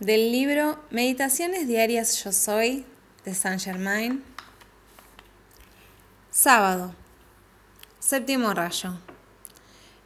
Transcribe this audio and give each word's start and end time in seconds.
del 0.00 0.30
libro 0.30 0.78
Meditaciones 0.90 1.66
Diarias 1.66 2.22
Yo 2.22 2.30
Soy 2.30 2.86
de 3.24 3.34
Saint 3.34 3.60
Germain. 3.60 4.22
Sábado, 6.30 6.94
séptimo 7.98 8.54
rayo. 8.54 8.96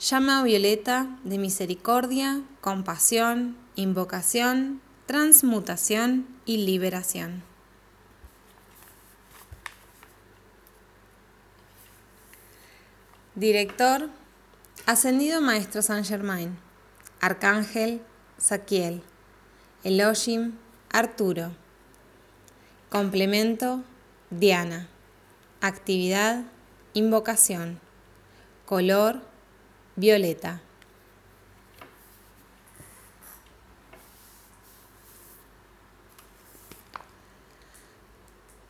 Llama 0.01 0.43
violeta 0.43 1.19
de 1.25 1.37
misericordia, 1.37 2.41
compasión, 2.63 3.57
invocación, 3.75 4.81
transmutación 5.05 6.27
y 6.47 6.65
liberación. 6.65 7.43
Director, 13.35 14.09
Ascendido 14.87 15.43
Maestro 15.43 15.83
Saint 15.83 16.07
Germain. 16.07 16.57
Arcángel, 17.21 18.01
Saquiel. 18.39 19.03
Elohim, 19.85 20.59
Arturo. 20.91 21.51
Complemento, 22.89 23.83
Diana. 24.31 24.89
Actividad, 25.61 26.45
invocación. 26.95 27.81
Color, 28.65 29.21
violeta. 29.97 30.61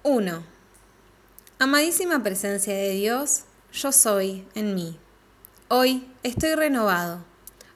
Uno. 0.03 0.45
Amadísima 1.59 2.23
presencia 2.23 2.75
de 2.75 2.91
Dios, 2.91 3.43
yo 3.71 3.93
soy 3.93 4.49
en 4.55 4.75
mí. 4.75 4.99
Hoy 5.69 6.11
estoy 6.23 6.55
renovado. 6.55 7.23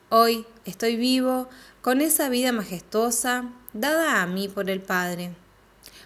Hoy 0.09 0.45
estoy 0.67 0.97
vivo 0.97 1.47
con 1.81 2.01
esa 2.01 2.27
vida 2.27 2.51
majestuosa 2.51 3.45
dada 3.73 4.21
a 4.21 4.27
mí 4.27 4.49
por 4.49 4.69
el 4.69 4.81
Padre. 4.81 5.31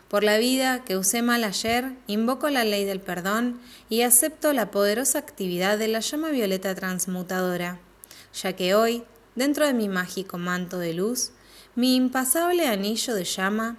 Por 0.07 0.23
la 0.23 0.37
vida 0.37 0.83
que 0.83 0.97
usé 0.97 1.21
mal 1.21 1.43
ayer, 1.43 1.93
invoco 2.05 2.49
la 2.49 2.63
ley 2.63 2.85
del 2.85 2.99
perdón 2.99 3.59
y 3.89 4.03
acepto 4.03 4.53
la 4.53 4.69
poderosa 4.69 5.19
actividad 5.19 5.77
de 5.79 5.87
la 5.87 6.01
llama 6.01 6.29
violeta 6.29 6.75
transmutadora, 6.75 7.79
ya 8.33 8.53
que 8.53 8.75
hoy, 8.75 9.03
dentro 9.35 9.65
de 9.65 9.73
mi 9.73 9.89
mágico 9.89 10.37
manto 10.37 10.77
de 10.77 10.93
luz, 10.93 11.31
mi 11.75 11.95
impasable 11.95 12.67
anillo 12.67 13.15
de 13.15 13.23
llama, 13.23 13.77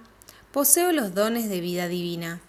poseo 0.51 0.91
los 0.91 1.13
dones 1.13 1.49
de 1.49 1.61
vida 1.61 1.87
divina, 1.87 2.41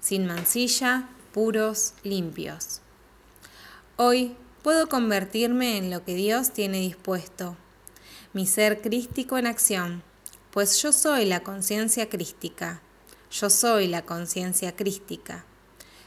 sin 0.00 0.26
mancilla, 0.26 1.08
puros, 1.32 1.94
limpios. 2.04 2.80
Hoy 3.96 4.36
puedo 4.62 4.88
convertirme 4.88 5.76
en 5.76 5.90
lo 5.90 6.04
que 6.04 6.14
Dios 6.14 6.52
tiene 6.52 6.78
dispuesto, 6.78 7.56
mi 8.32 8.46
ser 8.46 8.80
crístico 8.80 9.38
en 9.38 9.46
acción, 9.46 10.02
pues 10.50 10.80
yo 10.82 10.92
soy 10.92 11.26
la 11.26 11.40
conciencia 11.40 12.08
crística. 12.08 12.80
Yo 13.30 13.50
soy 13.50 13.88
la 13.88 14.02
conciencia 14.02 14.76
crística. 14.76 15.44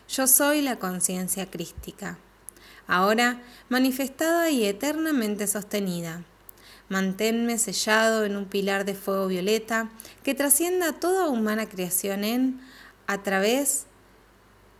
Yo 0.08 0.28
soy 0.28 0.62
la 0.62 0.78
conciencia 0.78 1.50
crística. 1.50 2.18
Ahora 2.88 3.42
manifestada 3.70 4.50
y 4.52 4.66
eternamente 4.66 5.48
sostenida. 5.48 6.24
Manténme 6.90 7.58
sellado 7.58 8.26
en 8.26 8.38
un 8.38 8.46
pilar 8.46 8.86
de 8.86 8.94
fuego 8.94 9.28
violeta 9.28 9.90
que 10.24 10.36
trascienda 10.36 10.94
toda 10.94 11.30
humana 11.30 11.68
creación 11.68 12.24
en, 12.24 12.62
a 13.08 13.24
través, 13.24 13.88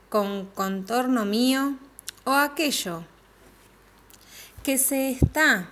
con 0.10 0.46
contorno 0.46 1.26
mío 1.26 1.76
o 2.24 2.32
aquello 2.34 3.04
que 4.64 4.78
se 4.78 5.12
está 5.12 5.70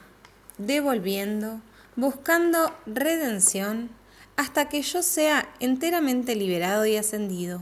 devolviendo, 0.58 1.62
buscando 1.96 2.76
redención, 2.86 3.90
hasta 4.36 4.70
que 4.70 4.82
yo 4.82 5.04
sea 5.04 5.54
enteramente 5.60 6.36
liberado 6.36 6.86
y 6.86 6.98
ascendido. 6.98 7.62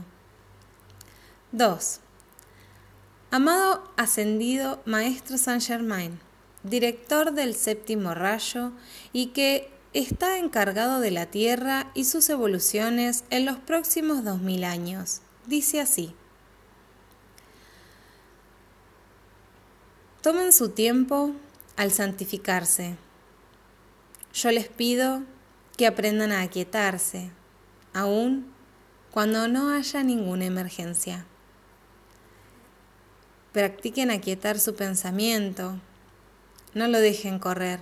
2. 1.52 2.00
Amado 3.30 3.84
ascendido 3.96 4.80
Maestro 4.86 5.36
Saint 5.36 5.62
Germain, 5.62 6.18
director 6.62 7.32
del 7.32 7.54
séptimo 7.54 8.14
rayo 8.14 8.72
y 9.12 9.28
que 9.28 9.70
está 9.92 10.38
encargado 10.38 11.00
de 11.00 11.10
la 11.10 11.26
Tierra 11.26 11.90
y 11.94 12.04
sus 12.04 12.28
evoluciones 12.30 13.24
en 13.30 13.44
los 13.44 13.58
próximos 13.58 14.24
dos 14.24 14.40
mil 14.40 14.64
años. 14.64 15.20
Dice 15.46 15.80
así. 15.80 16.14
Tomen 20.22 20.52
su 20.52 20.70
tiempo 20.70 21.32
al 21.76 21.90
santificarse. 21.90 22.96
Yo 24.34 24.50
les 24.50 24.68
pido 24.68 25.22
que 25.76 25.86
aprendan 25.86 26.32
a 26.32 26.42
aquietarse, 26.42 27.30
aun 27.92 28.52
cuando 29.10 29.48
no 29.48 29.70
haya 29.70 30.02
ninguna 30.02 30.46
emergencia. 30.46 31.26
Practiquen 33.52 34.10
aquietar 34.10 34.58
su 34.58 34.74
pensamiento, 34.74 35.78
no 36.72 36.88
lo 36.88 36.98
dejen 36.98 37.38
correr. 37.38 37.80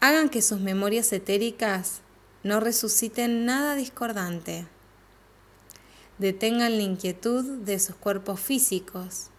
Hagan 0.00 0.28
que 0.28 0.42
sus 0.42 0.60
memorias 0.60 1.12
etéricas 1.12 2.00
no 2.44 2.60
resuciten 2.60 3.44
nada 3.44 3.74
discordante. 3.74 4.66
Detengan 6.18 6.76
la 6.76 6.82
inquietud 6.82 7.58
de 7.64 7.80
sus 7.80 7.96
cuerpos 7.96 8.38
físicos 8.38 9.30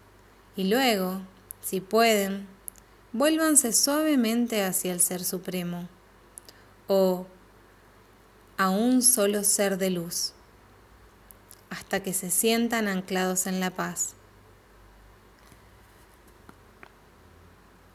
y 0.58 0.66
luego, 0.66 1.22
si 1.62 1.80
pueden, 1.80 2.48
vuélvanse 3.17 3.73
suavemente 3.73 4.63
hacia 4.63 4.94
el 4.94 5.01
Ser 5.01 5.23
Supremo 5.23 5.89
o 6.85 7.25
a 8.57 8.69
un 8.69 9.01
solo 9.01 9.44
ser 9.44 9.79
de 9.79 9.89
luz, 9.89 10.33
hasta 11.72 12.03
que 12.03 12.13
se 12.13 12.29
sientan 12.29 12.88
anclados 12.88 13.47
en 13.47 13.59
la 13.59 13.72
paz. 13.72 14.13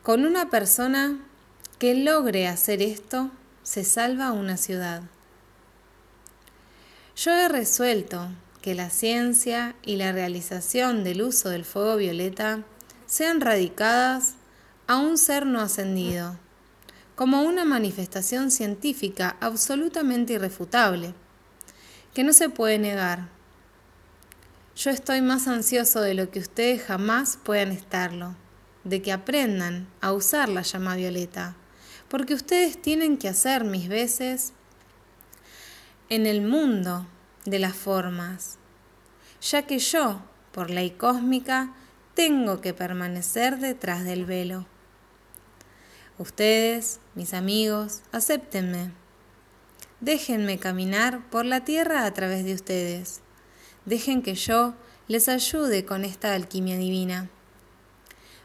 Con 0.02 0.24
una 0.24 0.50
persona 0.50 1.20
que 1.78 1.94
logre 1.94 2.48
hacer 2.48 2.82
esto, 2.82 3.30
se 3.62 3.84
salva 3.84 4.32
una 4.32 4.56
ciudad. 4.56 5.02
Yo 7.14 7.30
he 7.30 7.48
resuelto 7.48 8.28
que 8.60 8.74
la 8.74 8.90
ciencia 8.90 9.76
y 9.82 9.94
la 9.96 10.10
realización 10.10 11.04
del 11.04 11.22
uso 11.22 11.48
del 11.48 11.64
fuego 11.64 11.94
violeta 11.94 12.64
sean 13.06 13.40
radicadas 13.40 14.34
a 14.86 14.98
un 14.98 15.18
ser 15.18 15.46
no 15.46 15.60
ascendido, 15.60 16.38
como 17.14 17.42
una 17.42 17.64
manifestación 17.64 18.50
científica 18.50 19.36
absolutamente 19.40 20.34
irrefutable, 20.34 21.14
que 22.14 22.24
no 22.24 22.32
se 22.32 22.48
puede 22.48 22.78
negar. 22.78 23.28
Yo 24.74 24.90
estoy 24.90 25.20
más 25.20 25.48
ansioso 25.48 26.00
de 26.00 26.14
lo 26.14 26.30
que 26.30 26.40
ustedes 26.40 26.82
jamás 26.82 27.38
puedan 27.42 27.72
estarlo, 27.72 28.34
de 28.84 29.02
que 29.02 29.12
aprendan 29.12 29.86
a 30.00 30.12
usar 30.12 30.48
la 30.48 30.62
llama 30.62 30.96
violeta, 30.96 31.56
porque 32.08 32.34
ustedes 32.34 32.80
tienen 32.80 33.16
que 33.18 33.28
hacer 33.28 33.64
mis 33.64 33.88
veces 33.88 34.52
en 36.08 36.26
el 36.26 36.42
mundo 36.42 37.06
de 37.44 37.58
las 37.58 37.74
formas, 37.74 38.58
ya 39.40 39.62
que 39.62 39.78
yo, 39.78 40.22
por 40.52 40.70
ley 40.70 40.90
cósmica, 40.90 41.72
tengo 42.14 42.60
que 42.60 42.74
permanecer 42.74 43.58
detrás 43.58 44.04
del 44.04 44.26
velo. 44.26 44.66
Ustedes, 46.18 47.00
mis 47.14 47.32
amigos, 47.32 48.02
acéptenme. 48.12 48.92
Déjenme 50.00 50.58
caminar 50.58 51.28
por 51.30 51.46
la 51.46 51.64
tierra 51.64 52.04
a 52.04 52.12
través 52.12 52.44
de 52.44 52.52
ustedes. 52.52 53.22
Dejen 53.86 54.22
que 54.22 54.34
yo 54.34 54.74
les 55.08 55.28
ayude 55.28 55.86
con 55.86 56.04
esta 56.04 56.34
alquimia 56.34 56.76
divina. 56.76 57.30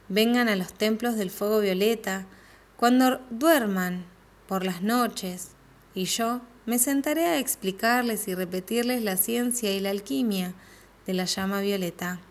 Vengan 0.07 0.47
a 0.47 0.55
los 0.55 0.73
templos 0.73 1.17
del 1.17 1.29
fuego 1.29 1.59
violeta 1.59 2.25
cuando 2.77 3.19
duerman 3.31 4.05
por 4.47 4.63
las 4.63 4.81
noches 4.81 5.49
y 5.93 6.05
yo 6.05 6.41
me 6.65 6.79
sentaré 6.79 7.25
a 7.25 7.39
explicarles 7.39 8.27
y 8.29 8.35
repetirles 8.35 9.03
la 9.03 9.17
ciencia 9.17 9.73
y 9.73 9.81
la 9.81 9.89
alquimia 9.89 10.53
de 11.05 11.13
la 11.13 11.25
llama 11.25 11.59
violeta. 11.59 12.21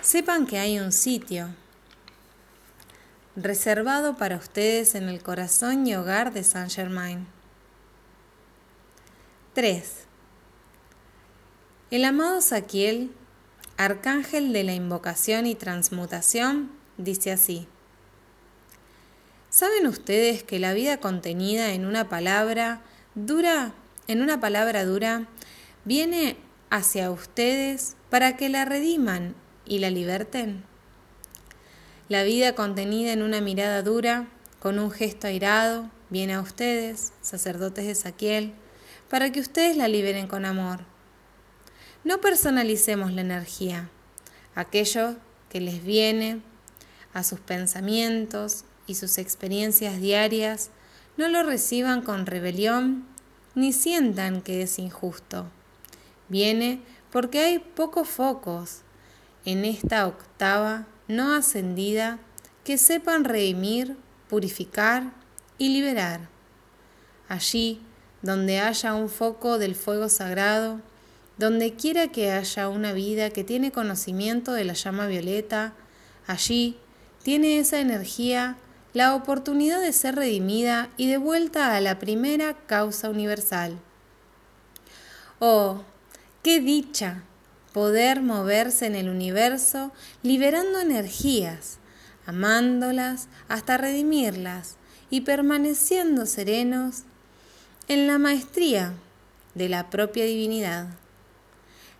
Sepan 0.00 0.46
que 0.46 0.58
hay 0.58 0.80
un 0.80 0.92
sitio 0.92 1.54
reservado 3.36 4.16
para 4.16 4.36
ustedes 4.36 4.94
en 4.94 5.08
el 5.08 5.22
corazón 5.22 5.86
y 5.86 5.94
hogar 5.94 6.32
de 6.32 6.42
Saint 6.42 6.72
Germain. 6.72 7.26
3. 9.52 10.04
El 11.90 12.04
amado 12.04 12.40
Saquiel, 12.40 13.12
arcángel 13.76 14.52
de 14.52 14.64
la 14.64 14.74
invocación 14.74 15.46
y 15.46 15.54
transmutación, 15.54 16.72
dice 16.96 17.30
así. 17.30 17.68
¿Saben 19.50 19.86
ustedes 19.86 20.42
que 20.42 20.58
la 20.58 20.72
vida 20.72 20.98
contenida 20.98 21.72
en 21.72 21.86
una 21.86 22.08
palabra 22.08 22.80
dura, 23.14 23.72
en 24.08 24.22
una 24.22 24.40
palabra 24.40 24.84
dura, 24.84 25.26
viene 25.84 26.36
hacia 26.70 27.10
ustedes 27.10 27.96
para 28.10 28.36
que 28.36 28.48
la 28.48 28.64
rediman 28.64 29.34
y 29.64 29.78
la 29.78 29.90
liberten? 29.90 30.64
La 32.08 32.22
vida 32.22 32.54
contenida 32.54 33.12
en 33.12 33.22
una 33.22 33.40
mirada 33.40 33.82
dura, 33.82 34.28
con 34.60 34.78
un 34.78 34.92
gesto 34.92 35.26
airado, 35.26 35.90
viene 36.08 36.34
a 36.34 36.40
ustedes, 36.40 37.12
sacerdotes 37.20 37.84
de 37.84 37.96
Saquiel, 37.96 38.54
para 39.10 39.32
que 39.32 39.40
ustedes 39.40 39.76
la 39.76 39.88
liberen 39.88 40.28
con 40.28 40.44
amor. 40.44 40.84
No 42.04 42.20
personalicemos 42.20 43.12
la 43.12 43.22
energía. 43.22 43.90
Aquello 44.54 45.16
que 45.48 45.60
les 45.60 45.82
viene 45.82 46.42
a 47.12 47.24
sus 47.24 47.40
pensamientos 47.40 48.64
y 48.86 48.94
sus 48.94 49.18
experiencias 49.18 50.00
diarias, 50.00 50.70
no 51.16 51.28
lo 51.28 51.42
reciban 51.42 52.02
con 52.02 52.26
rebelión 52.26 53.04
ni 53.56 53.72
sientan 53.72 54.42
que 54.42 54.62
es 54.62 54.78
injusto. 54.78 55.46
Viene 56.28 56.82
porque 57.10 57.40
hay 57.40 57.58
pocos 57.58 58.08
focos 58.08 58.82
en 59.44 59.64
esta 59.64 60.06
octava 60.06 60.86
no 61.08 61.34
ascendida 61.34 62.18
que 62.64 62.78
sepan 62.78 63.24
redimir, 63.24 63.96
purificar 64.28 65.12
y 65.58 65.68
liberar. 65.68 66.28
Allí 67.28 67.80
donde 68.22 68.60
haya 68.60 68.94
un 68.94 69.08
foco 69.08 69.58
del 69.58 69.74
fuego 69.74 70.08
sagrado, 70.08 70.80
donde 71.38 71.74
quiera 71.74 72.08
que 72.08 72.32
haya 72.32 72.68
una 72.68 72.92
vida 72.92 73.30
que 73.30 73.44
tiene 73.44 73.70
conocimiento 73.70 74.52
de 74.52 74.64
la 74.64 74.72
llama 74.72 75.06
violeta, 75.06 75.74
allí 76.26 76.78
tiene 77.22 77.58
esa 77.58 77.78
energía 77.78 78.56
la 78.94 79.14
oportunidad 79.14 79.80
de 79.80 79.92
ser 79.92 80.16
redimida 80.16 80.88
y 80.96 81.06
de 81.06 81.18
vuelta 81.18 81.76
a 81.76 81.80
la 81.80 81.98
primera 81.98 82.54
causa 82.66 83.10
universal. 83.10 83.78
Oh, 85.38 85.82
qué 86.42 86.60
dicha 86.60 87.22
poder 87.76 88.22
moverse 88.22 88.86
en 88.86 88.94
el 88.94 89.10
universo 89.10 89.92
liberando 90.22 90.80
energías, 90.80 91.76
amándolas 92.24 93.28
hasta 93.48 93.76
redimirlas 93.76 94.76
y 95.10 95.20
permaneciendo 95.20 96.24
serenos 96.24 97.02
en 97.86 98.06
la 98.06 98.16
maestría 98.16 98.94
de 99.54 99.68
la 99.68 99.90
propia 99.90 100.24
divinidad. 100.24 100.86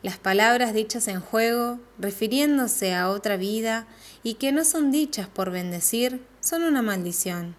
Las 0.03 0.17
palabras 0.17 0.73
dichas 0.73 1.09
en 1.09 1.21
juego, 1.21 1.79
refiriéndose 1.99 2.95
a 2.95 3.11
otra 3.11 3.37
vida 3.37 3.87
y 4.23 4.37
que 4.37 4.53
no 4.53 4.65
son 4.65 4.91
dichas 4.91 5.29
por 5.29 5.51
bendecir, 5.51 6.25
son 6.41 6.63
una 6.63 6.81
maldición. 6.81 7.55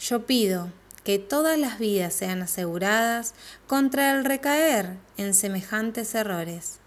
Yo 0.00 0.24
pido 0.24 0.70
que 1.04 1.18
todas 1.18 1.58
las 1.58 1.78
vidas 1.78 2.14
sean 2.14 2.40
aseguradas 2.40 3.34
contra 3.66 4.12
el 4.12 4.24
recaer 4.24 4.96
en 5.18 5.34
semejantes 5.34 6.14
errores. 6.14 6.80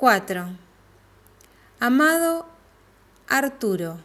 4. 0.00 0.56
Amado 1.78 2.46
Arturo, 3.28 3.98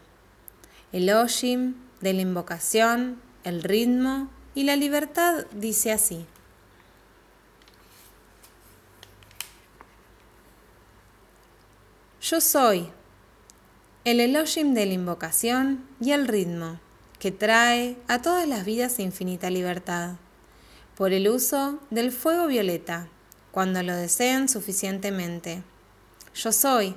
el 0.91 1.09
Oshim 1.09 1.75
de 2.01 2.11
la 2.11 2.21
invocación 2.21 3.21
el 3.45 3.63
ritmo 3.63 4.29
y 4.55 4.63
la 4.63 4.75
libertad 4.75 5.45
dice 5.53 5.93
así. 5.93 6.25
Yo 12.21 12.41
soy 12.41 12.89
el 14.03 14.19
Elohim 14.19 14.73
de 14.73 14.87
la 14.87 14.93
invocación 14.93 15.87
y 16.01 16.11
el 16.11 16.27
ritmo 16.27 16.77
que 17.19 17.31
trae 17.31 17.97
a 18.09 18.21
todas 18.21 18.45
las 18.49 18.65
vidas 18.65 18.99
infinita 18.99 19.49
libertad, 19.49 20.15
por 20.97 21.13
el 21.13 21.29
uso 21.29 21.79
del 21.89 22.11
fuego 22.11 22.47
violeta, 22.47 23.07
cuando 23.53 23.81
lo 23.81 23.95
deseen 23.95 24.49
suficientemente. 24.49 25.63
Yo 26.35 26.51
soy 26.51 26.95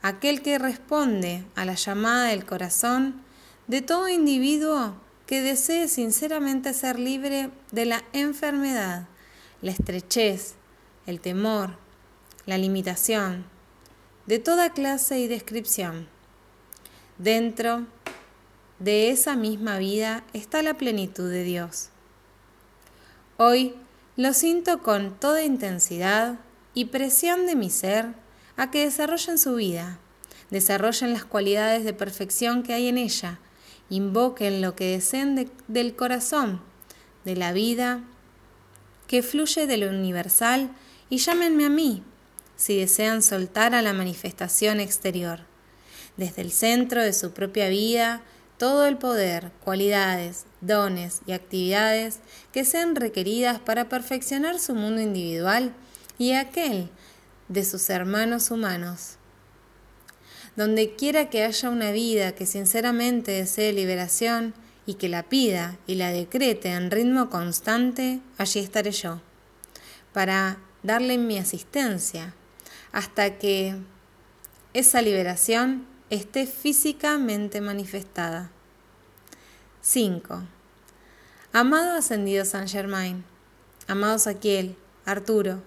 aquel 0.00 0.42
que 0.42 0.58
responde 0.58 1.44
a 1.56 1.64
la 1.64 1.74
llamada 1.74 2.28
del 2.28 2.46
corazón 2.46 3.20
de 3.66 3.82
todo 3.82 4.08
individuo 4.08 4.94
que 5.26 5.42
desee 5.42 5.88
sinceramente 5.88 6.72
ser 6.72 6.98
libre 6.98 7.50
de 7.72 7.84
la 7.84 8.04
enfermedad, 8.12 9.08
la 9.60 9.72
estrechez, 9.72 10.54
el 11.06 11.20
temor, 11.20 11.78
la 12.46 12.58
limitación, 12.58 13.44
de 14.26 14.38
toda 14.38 14.70
clase 14.70 15.18
y 15.18 15.26
descripción. 15.26 16.08
Dentro 17.18 17.86
de 18.78 19.10
esa 19.10 19.34
misma 19.34 19.78
vida 19.78 20.22
está 20.32 20.62
la 20.62 20.74
plenitud 20.74 21.28
de 21.28 21.42
Dios. 21.42 21.90
Hoy 23.36 23.74
lo 24.16 24.32
siento 24.32 24.80
con 24.80 25.18
toda 25.18 25.42
intensidad 25.42 26.38
y 26.72 26.86
presión 26.86 27.46
de 27.46 27.56
mi 27.56 27.68
ser 27.68 28.14
a 28.56 28.70
que 28.70 28.84
desarrollen 28.84 29.38
su 29.38 29.54
vida, 29.54 29.98
desarrollen 30.50 31.12
las 31.12 31.24
cualidades 31.24 31.84
de 31.84 31.92
perfección 31.92 32.62
que 32.62 32.74
hay 32.74 32.88
en 32.88 32.98
ella, 32.98 33.38
invoquen 33.88 34.62
lo 34.62 34.76
que 34.76 34.92
deseen 34.92 35.50
del 35.68 35.96
corazón, 35.96 36.62
de 37.24 37.36
la 37.36 37.52
vida, 37.52 38.02
que 39.06 39.22
fluye 39.22 39.66
de 39.66 39.76
lo 39.76 39.88
universal, 39.88 40.70
y 41.08 41.18
llámenme 41.18 41.64
a 41.64 41.70
mí, 41.70 42.02
si 42.56 42.78
desean 42.78 43.22
soltar 43.22 43.74
a 43.74 43.82
la 43.82 43.92
manifestación 43.92 44.80
exterior. 44.80 45.40
Desde 46.16 46.42
el 46.42 46.52
centro 46.52 47.02
de 47.02 47.12
su 47.12 47.32
propia 47.32 47.68
vida, 47.68 48.22
todo 48.58 48.86
el 48.86 48.98
poder, 48.98 49.52
cualidades, 49.64 50.44
dones 50.60 51.22
y 51.26 51.32
actividades 51.32 52.18
que 52.52 52.66
sean 52.66 52.94
requeridas 52.94 53.58
para 53.58 53.88
perfeccionar 53.88 54.58
su 54.58 54.74
mundo 54.74 55.00
individual 55.00 55.72
y 56.18 56.32
aquel 56.32 56.90
de 57.50 57.64
sus 57.64 57.90
hermanos 57.90 58.50
humanos. 58.50 59.16
Donde 60.56 60.94
quiera 60.94 61.28
que 61.28 61.44
haya 61.44 61.68
una 61.68 61.90
vida 61.90 62.32
que 62.32 62.46
sinceramente 62.46 63.32
desee 63.32 63.72
liberación 63.72 64.54
y 64.86 64.94
que 64.94 65.08
la 65.08 65.24
pida 65.24 65.76
y 65.86 65.96
la 65.96 66.10
decrete 66.12 66.70
en 66.70 66.90
ritmo 66.90 67.28
constante, 67.28 68.20
allí 68.38 68.60
estaré 68.60 68.92
yo, 68.92 69.20
para 70.12 70.58
darle 70.82 71.18
mi 71.18 71.38
asistencia, 71.38 72.34
hasta 72.92 73.38
que 73.38 73.76
esa 74.72 75.02
liberación 75.02 75.86
esté 76.08 76.46
físicamente 76.46 77.60
manifestada. 77.60 78.50
5. 79.80 80.42
Amado 81.52 81.96
ascendido 81.96 82.44
San 82.44 82.68
Germain, 82.68 83.24
amado 83.88 84.18
Saquiel, 84.20 84.76
Arturo, 85.04 85.62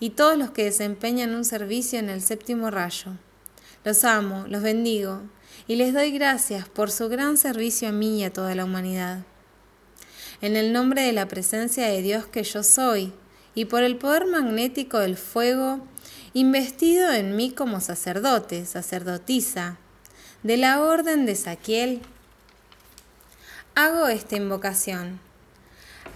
y 0.00 0.10
todos 0.10 0.36
los 0.36 0.50
que 0.50 0.64
desempeñan 0.64 1.34
un 1.34 1.44
servicio 1.44 1.98
en 1.98 2.08
el 2.08 2.22
séptimo 2.22 2.70
rayo. 2.70 3.12
Los 3.84 4.04
amo, 4.04 4.46
los 4.48 4.62
bendigo 4.62 5.22
y 5.68 5.76
les 5.76 5.94
doy 5.94 6.10
gracias 6.10 6.68
por 6.68 6.90
su 6.90 7.08
gran 7.08 7.36
servicio 7.36 7.88
a 7.88 7.92
mí 7.92 8.18
y 8.18 8.24
a 8.24 8.32
toda 8.32 8.54
la 8.54 8.64
humanidad. 8.64 9.24
En 10.40 10.56
el 10.56 10.72
nombre 10.72 11.02
de 11.02 11.12
la 11.12 11.28
presencia 11.28 11.86
de 11.86 12.02
Dios 12.02 12.26
que 12.26 12.42
yo 12.42 12.62
soy 12.62 13.12
y 13.54 13.66
por 13.66 13.82
el 13.82 13.96
poder 13.96 14.26
magnético 14.26 14.98
del 14.98 15.16
fuego 15.16 15.86
investido 16.32 17.12
en 17.12 17.36
mí 17.36 17.50
como 17.50 17.80
sacerdote, 17.80 18.64
sacerdotisa, 18.64 19.78
de 20.42 20.56
la 20.56 20.80
orden 20.80 21.26
de 21.26 21.34
Saquiel, 21.34 22.00
hago 23.74 24.08
esta 24.08 24.36
invocación. 24.36 25.20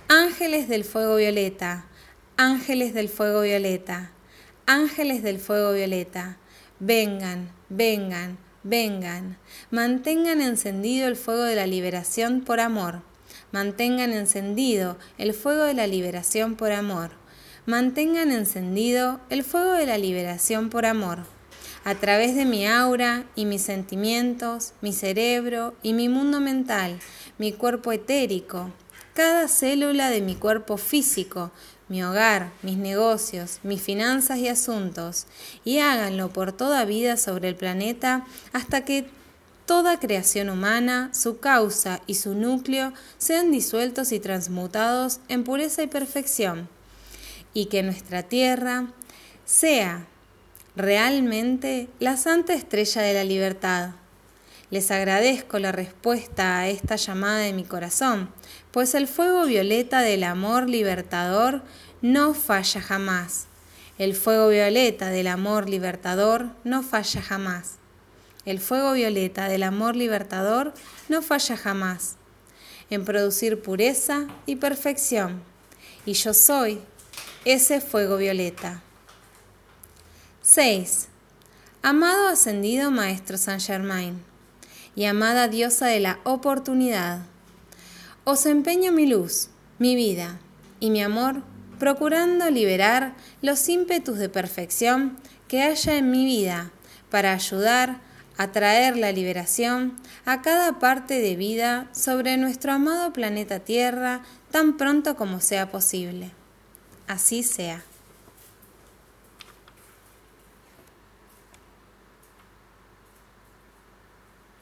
Ángeles 0.08 0.68
del 0.68 0.84
fuego 0.84 1.16
violeta, 1.16 1.86
ángeles 2.36 2.94
del 2.94 3.08
fuego 3.08 3.42
violeta, 3.42 4.12
ángeles 4.66 5.22
del 5.22 5.38
fuego 5.38 5.72
violeta, 5.72 6.38
Vengan, 6.80 7.52
vengan, 7.68 8.36
vengan. 8.64 9.38
Mantengan 9.70 10.42
encendido 10.42 11.06
el 11.06 11.14
fuego 11.14 11.44
de 11.44 11.54
la 11.54 11.68
liberación 11.68 12.40
por 12.40 12.58
amor. 12.58 13.02
Mantengan 13.52 14.12
encendido 14.12 14.98
el 15.16 15.34
fuego 15.34 15.62
de 15.62 15.74
la 15.74 15.86
liberación 15.86 16.56
por 16.56 16.72
amor. 16.72 17.12
Mantengan 17.64 18.32
encendido 18.32 19.20
el 19.30 19.44
fuego 19.44 19.72
de 19.72 19.86
la 19.86 19.96
liberación 19.96 20.68
por 20.68 20.84
amor. 20.84 21.20
A 21.84 21.94
través 21.94 22.34
de 22.34 22.44
mi 22.44 22.66
aura 22.66 23.24
y 23.36 23.44
mis 23.46 23.62
sentimientos, 23.62 24.72
mi 24.80 24.92
cerebro 24.92 25.74
y 25.82 25.92
mi 25.92 26.08
mundo 26.08 26.40
mental, 26.40 26.98
mi 27.38 27.52
cuerpo 27.52 27.92
etérico, 27.92 28.72
cada 29.14 29.46
célula 29.46 30.10
de 30.10 30.20
mi 30.20 30.34
cuerpo 30.34 30.76
físico, 30.76 31.52
mi 31.94 32.02
hogar, 32.02 32.50
mis 32.62 32.76
negocios, 32.76 33.60
mis 33.62 33.80
finanzas 33.80 34.38
y 34.38 34.48
asuntos, 34.48 35.26
y 35.64 35.78
háganlo 35.78 36.28
por 36.28 36.50
toda 36.50 36.84
vida 36.84 37.16
sobre 37.16 37.48
el 37.48 37.54
planeta 37.54 38.26
hasta 38.52 38.84
que 38.84 39.06
toda 39.64 40.00
creación 40.00 40.50
humana, 40.50 41.12
su 41.14 41.38
causa 41.38 42.00
y 42.08 42.16
su 42.16 42.34
núcleo 42.34 42.92
sean 43.18 43.52
disueltos 43.52 44.10
y 44.10 44.18
transmutados 44.18 45.20
en 45.28 45.44
pureza 45.44 45.84
y 45.84 45.86
perfección, 45.86 46.68
y 47.52 47.66
que 47.66 47.84
nuestra 47.84 48.24
tierra 48.24 48.88
sea 49.44 50.04
realmente 50.74 51.86
la 52.00 52.16
santa 52.16 52.54
estrella 52.54 53.02
de 53.02 53.14
la 53.14 53.22
libertad. 53.22 53.90
Les 54.70 54.90
agradezco 54.90 55.58
la 55.58 55.72
respuesta 55.72 56.58
a 56.58 56.68
esta 56.68 56.96
llamada 56.96 57.38
de 57.38 57.52
mi 57.52 57.64
corazón, 57.64 58.30
pues 58.70 58.94
el 58.94 59.06
fuego 59.06 59.44
violeta 59.44 60.00
del 60.00 60.24
amor 60.24 60.68
libertador 60.68 61.62
no 62.02 62.34
falla 62.34 62.80
jamás. 62.80 63.46
El 63.98 64.14
fuego 64.14 64.48
violeta 64.48 65.10
del 65.10 65.28
amor 65.28 65.68
libertador 65.68 66.48
no 66.64 66.82
falla 66.82 67.22
jamás. 67.22 67.78
el 68.44 68.60
fuego 68.60 68.92
violeta 68.92 69.48
del 69.48 69.62
amor 69.62 69.96
libertador 69.96 70.74
no 71.08 71.22
falla 71.22 71.56
jamás 71.56 72.16
en 72.90 73.04
producir 73.04 73.62
pureza 73.62 74.26
y 74.46 74.56
perfección. 74.56 75.42
Y 76.04 76.12
yo 76.12 76.34
soy 76.34 76.80
ese 77.44 77.80
fuego 77.80 78.16
violeta. 78.16 78.82
6. 80.42 81.08
Amado 81.82 82.28
ascendido 82.28 82.90
Maestro 82.90 83.38
Saint 83.38 83.62
Germain 83.62 84.33
y 84.96 85.04
amada 85.06 85.48
diosa 85.48 85.86
de 85.86 86.00
la 86.00 86.20
oportunidad, 86.24 87.22
os 88.24 88.46
empeño 88.46 88.92
mi 88.92 89.06
luz, 89.06 89.48
mi 89.78 89.96
vida 89.96 90.40
y 90.80 90.90
mi 90.90 91.02
amor 91.02 91.42
procurando 91.78 92.50
liberar 92.50 93.14
los 93.42 93.68
ímpetus 93.68 94.18
de 94.18 94.28
perfección 94.28 95.16
que 95.48 95.62
haya 95.62 95.96
en 95.96 96.10
mi 96.10 96.24
vida 96.24 96.70
para 97.10 97.32
ayudar 97.32 98.00
a 98.36 98.52
traer 98.52 98.96
la 98.96 99.12
liberación 99.12 99.94
a 100.24 100.42
cada 100.42 100.78
parte 100.78 101.20
de 101.20 101.36
vida 101.36 101.88
sobre 101.92 102.36
nuestro 102.36 102.72
amado 102.72 103.12
planeta 103.12 103.60
Tierra 103.60 104.22
tan 104.50 104.76
pronto 104.76 105.16
como 105.16 105.40
sea 105.40 105.70
posible. 105.70 106.30
Así 107.06 107.42
sea. 107.42 107.84